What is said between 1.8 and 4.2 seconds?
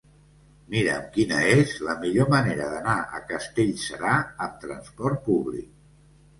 la millor manera d'anar a Castellserà